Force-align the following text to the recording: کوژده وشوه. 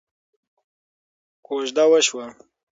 کوژده 1.45 1.83
وشوه. 1.91 2.25